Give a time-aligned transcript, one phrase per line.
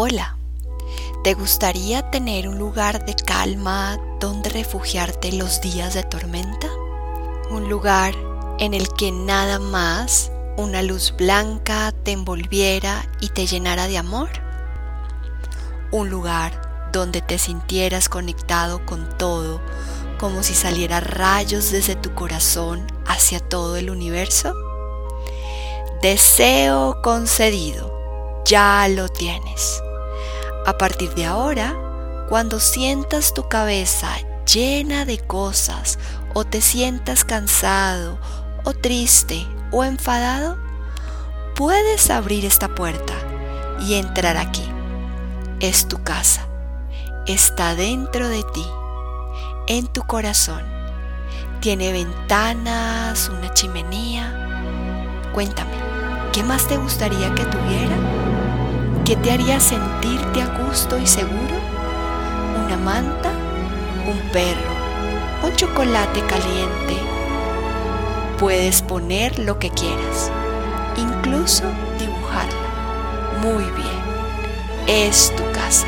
[0.00, 0.36] Hola,
[1.24, 6.68] ¿te gustaría tener un lugar de calma donde refugiarte los días de tormenta?
[7.50, 8.14] Un lugar
[8.60, 14.28] en el que nada más una luz blanca te envolviera y te llenara de amor.
[15.90, 19.60] Un lugar donde te sintieras conectado con todo,
[20.20, 24.54] como si saliera rayos desde tu corazón hacia todo el universo.
[26.02, 27.92] Deseo concedido,
[28.44, 29.82] ya lo tienes.
[30.68, 31.74] A partir de ahora,
[32.28, 34.10] cuando sientas tu cabeza
[34.44, 35.98] llena de cosas
[36.34, 38.18] o te sientas cansado
[38.64, 40.58] o triste o enfadado,
[41.56, 43.14] puedes abrir esta puerta
[43.80, 44.68] y entrar aquí.
[45.60, 46.46] Es tu casa.
[47.26, 48.66] Está dentro de ti,
[49.68, 50.64] en tu corazón.
[51.60, 55.30] Tiene ventanas, una chimenea.
[55.32, 55.78] Cuéntame,
[56.34, 58.27] ¿qué más te gustaría que tuviera?
[59.08, 61.56] ¿Qué te haría sentirte a gusto y seguro?
[62.66, 63.30] ¿Una manta?
[64.06, 64.70] ¿Un perro?
[65.42, 66.94] ¿Un chocolate caliente?
[68.38, 70.30] Puedes poner lo que quieras,
[70.98, 71.64] incluso
[71.98, 73.40] dibujarla.
[73.40, 74.02] Muy bien,
[74.86, 75.86] es tu casa.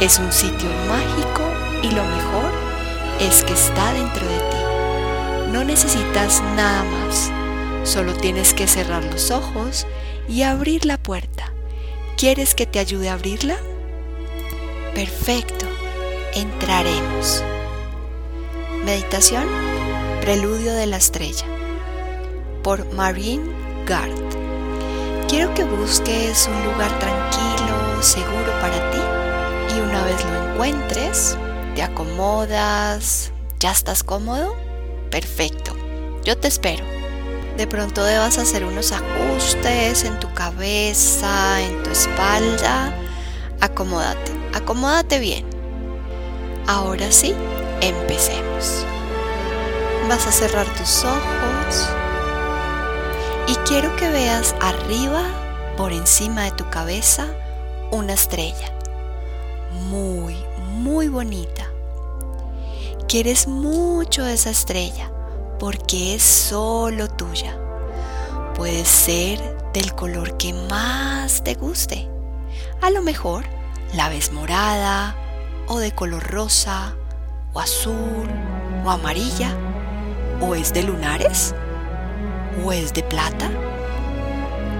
[0.00, 1.42] Es un sitio mágico
[1.82, 2.50] y lo mejor
[3.20, 5.52] es que está dentro de ti.
[5.52, 7.30] No necesitas nada más,
[7.84, 9.86] solo tienes que cerrar los ojos
[10.30, 11.52] y abrir la puerta
[12.18, 13.58] ¿Quieres que te ayude a abrirla?
[14.92, 15.66] Perfecto,
[16.34, 17.44] entraremos.
[18.84, 19.46] Meditación,
[20.20, 21.46] Preludio de la Estrella,
[22.64, 23.44] por Marine
[23.86, 24.10] Gard.
[25.28, 31.38] Quiero que busques un lugar tranquilo, seguro para ti, y una vez lo encuentres,
[31.76, 34.56] te acomodas, ¿ya estás cómodo?
[35.12, 35.72] Perfecto,
[36.24, 36.97] yo te espero.
[37.58, 42.96] De pronto debas hacer unos ajustes en tu cabeza, en tu espalda.
[43.60, 45.44] Acomódate, acomódate bien.
[46.68, 47.34] Ahora sí,
[47.80, 48.86] empecemos.
[50.08, 51.88] Vas a cerrar tus ojos
[53.48, 55.24] y quiero que veas arriba,
[55.76, 57.26] por encima de tu cabeza,
[57.90, 58.72] una estrella.
[59.90, 60.36] Muy,
[60.74, 61.66] muy bonita.
[63.08, 65.10] Quieres mucho esa estrella
[65.58, 67.58] porque es solo tuya.
[68.54, 69.40] Puede ser
[69.72, 72.08] del color que más te guste.
[72.80, 73.44] A lo mejor
[73.94, 75.16] la ves morada
[75.68, 76.94] o de color rosa
[77.52, 78.28] o azul
[78.84, 79.56] o amarilla
[80.40, 81.54] o es de lunares
[82.64, 83.50] o es de plata.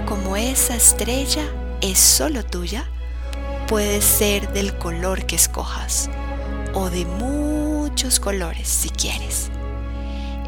[0.07, 1.43] Como esa estrella
[1.81, 2.85] es solo tuya,
[3.67, 6.09] puede ser del color que escojas
[6.73, 9.51] o de muchos colores si quieres.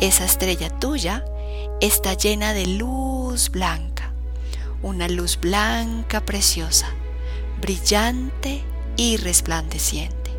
[0.01, 1.23] Esa estrella tuya
[1.79, 4.11] está llena de luz blanca,
[4.81, 6.87] una luz blanca preciosa,
[7.61, 8.63] brillante
[8.97, 10.31] y resplandeciente.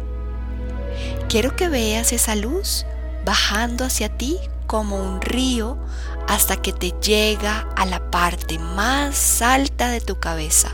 [1.28, 2.86] Quiero que veas esa luz
[3.24, 4.36] bajando hacia ti
[4.66, 5.78] como un río
[6.26, 10.72] hasta que te llega a la parte más alta de tu cabeza.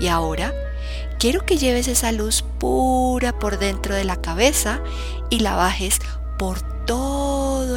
[0.00, 0.52] Y ahora
[1.20, 4.80] quiero que lleves esa luz pura por dentro de la cabeza
[5.30, 6.00] y la bajes
[6.38, 7.23] por todo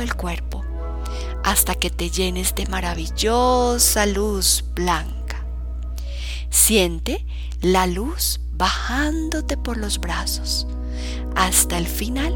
[0.07, 0.63] el cuerpo
[1.43, 5.45] hasta que te llenes de maravillosa luz blanca.
[6.49, 7.25] Siente
[7.61, 10.65] la luz bajándote por los brazos
[11.35, 12.33] hasta el final,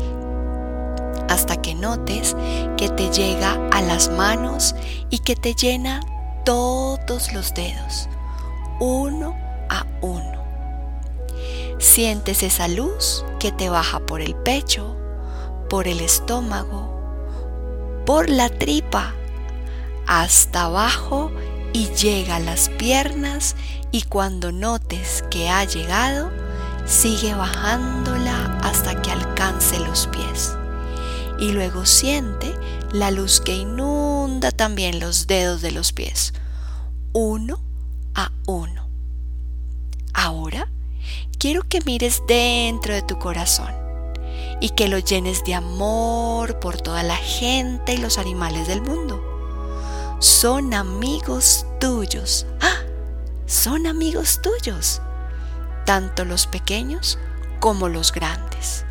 [1.29, 2.35] hasta que notes
[2.77, 4.75] que te llega a las manos
[5.09, 6.01] y que te llena
[6.45, 8.09] todos los dedos,
[8.79, 9.35] uno
[9.69, 10.41] a uno.
[11.79, 14.95] Sientes esa luz que te baja por el pecho,
[15.69, 16.90] por el estómago,
[18.11, 19.15] por la tripa,
[20.05, 21.31] hasta abajo
[21.71, 23.55] y llega a las piernas
[23.93, 26.29] y cuando notes que ha llegado,
[26.85, 30.51] sigue bajándola hasta que alcance los pies.
[31.39, 32.53] Y luego siente
[32.91, 36.33] la luz que inunda también los dedos de los pies,
[37.13, 37.63] uno
[38.13, 38.89] a uno.
[40.13, 40.69] Ahora
[41.39, 43.80] quiero que mires dentro de tu corazón
[44.61, 49.27] y que lo llenes de amor por toda la gente y los animales del mundo.
[50.19, 52.45] Son amigos tuyos.
[52.61, 52.77] ¡Ah!
[53.47, 55.01] Son amigos tuyos,
[55.85, 57.17] tanto los pequeños
[57.59, 58.85] como los grandes.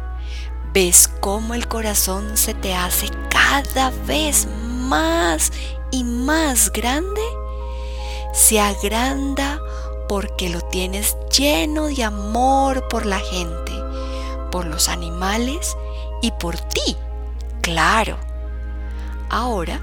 [0.74, 5.52] ¿Ves cómo el corazón se te hace cada vez más
[5.92, 7.22] y más grande?
[8.34, 9.60] Se agranda
[10.08, 13.79] porque lo tienes lleno de amor por la gente
[14.50, 15.76] por los animales
[16.22, 16.96] y por ti,
[17.62, 18.18] claro.
[19.28, 19.80] Ahora,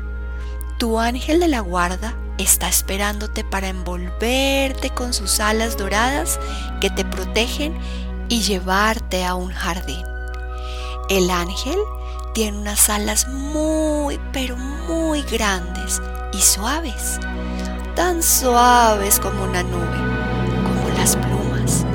[0.77, 6.39] tu ángel de la guarda está esperándote para envolverte con sus alas doradas
[6.81, 7.75] que te protegen
[8.29, 10.05] y llevarte a un jardín.
[11.09, 11.77] El ángel
[12.33, 16.01] tiene unas alas muy, pero muy grandes
[16.33, 17.19] y suaves,
[17.95, 19.97] tan suaves como una nube,
[20.63, 21.85] como las plumas.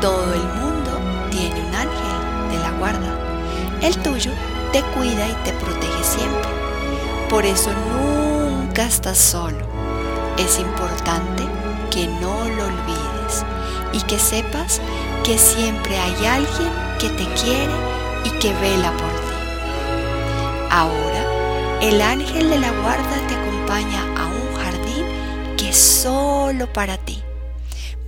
[0.00, 0.65] Todo el mundo
[3.86, 4.32] El tuyo
[4.72, 6.50] te cuida y te protege siempre.
[7.30, 9.64] Por eso nunca estás solo.
[10.36, 11.44] Es importante
[11.92, 13.44] que no lo olvides
[13.92, 14.80] y que sepas
[15.22, 16.68] que siempre hay alguien
[16.98, 17.72] que te quiere
[18.24, 20.68] y que vela por ti.
[20.68, 25.06] Ahora, el ángel de la guarda te acompaña a un jardín
[25.56, 27.22] que es solo para ti.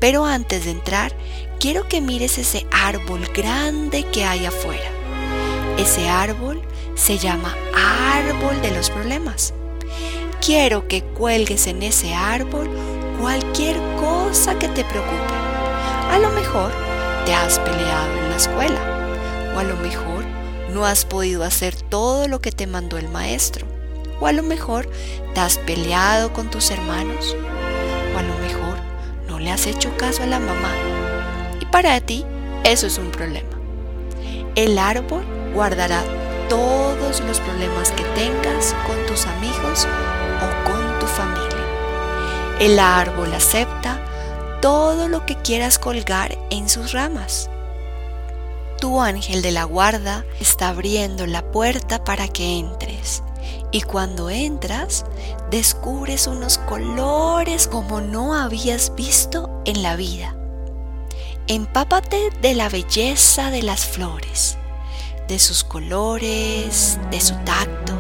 [0.01, 1.13] Pero antes de entrar,
[1.61, 4.98] quiero que mires ese árbol grande que hay afuera.
[5.79, 6.61] Ese árbol
[6.97, 7.57] se llama
[8.13, 9.55] árbol de los problemas.
[10.45, 12.69] Quiero que cuelgues en ese árbol
[13.21, 15.35] cualquier cosa que te preocupe.
[16.11, 16.73] A lo mejor
[17.25, 20.25] te has peleado en la escuela o a lo mejor
[20.73, 23.67] no has podido hacer todo lo que te mandó el maestro
[24.21, 24.91] o a lo mejor
[25.35, 27.37] te has peleado con tus hermanos
[28.15, 28.79] o a lo mejor
[29.29, 30.73] no le has hecho caso a la mamá
[31.61, 32.25] y para ti
[32.65, 33.48] eso es un problema.
[34.59, 35.25] El árbol
[35.55, 36.03] guardará
[36.49, 39.87] todos los problemas que tengas con tus amigos
[40.43, 42.59] o con tu familia.
[42.59, 44.01] El árbol acepta
[44.61, 47.49] todo lo que quieras colgar en sus ramas.
[48.81, 53.23] Tu ángel de la guarda está abriendo la puerta para que entres.
[53.71, 55.05] Y cuando entras,
[55.53, 60.38] descubres unos colores como no habías visto en la vida.
[61.49, 64.59] Empápate de la belleza de las flores
[65.29, 67.93] de sus colores, de su tacto.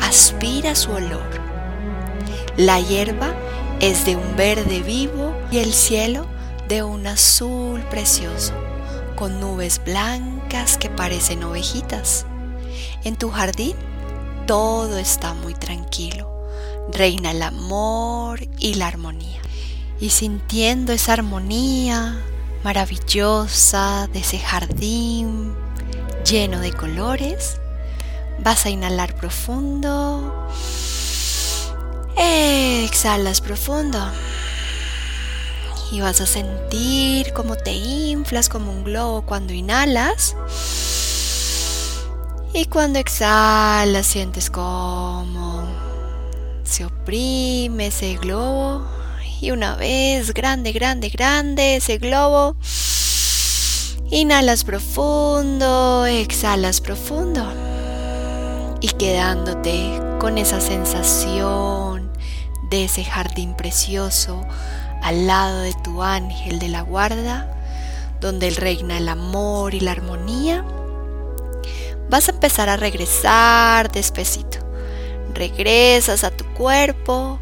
[0.00, 1.28] Aspira su olor.
[2.56, 3.34] La hierba
[3.80, 6.26] es de un verde vivo y el cielo
[6.68, 8.54] de un azul precioso,
[9.16, 12.24] con nubes blancas que parecen ovejitas.
[13.04, 13.74] En tu jardín
[14.46, 16.30] todo está muy tranquilo.
[16.92, 19.40] Reina el amor y la armonía.
[20.00, 22.16] Y sintiendo esa armonía
[22.64, 25.54] maravillosa de ese jardín
[26.24, 27.58] lleno de colores.
[28.40, 30.48] Vas a inhalar profundo.
[32.16, 33.98] Exhalas profundo.
[35.90, 40.36] Y vas a sentir cómo te inflas como un globo cuando inhalas.
[42.52, 45.66] Y cuando exhalas sientes como
[46.68, 48.86] se oprime ese globo.
[49.40, 52.56] Y una vez grande, grande, grande ese globo.
[54.10, 57.46] Inhalas profundo, exhalas profundo.
[58.80, 62.10] Y quedándote con esa sensación
[62.70, 64.44] de ese jardín precioso
[65.02, 67.48] al lado de tu ángel de la guarda,
[68.20, 70.64] donde reina el amor y la armonía,
[72.10, 74.58] vas a empezar a regresar despacito.
[75.34, 77.38] Regresas a tu cuerpo,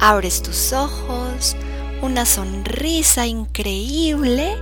[0.00, 1.56] abres tus ojos,
[2.02, 4.56] una sonrisa increíble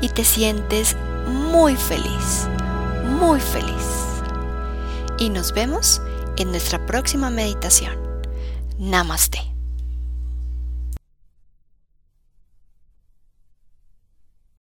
[0.00, 0.96] y te sientes
[1.28, 2.48] muy feliz,
[3.20, 3.74] muy feliz.
[5.18, 6.00] Y nos vemos
[6.36, 7.96] en nuestra próxima meditación.
[8.78, 9.47] Namaste.